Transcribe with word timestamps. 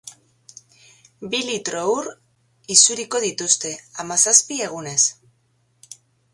Bi 1.33 1.41
litro 1.49 1.83
ur 1.97 2.09
isuriko 2.77 3.23
dituzte, 3.27 3.75
hamazazpi 4.01 4.61
egunez. 4.71 4.99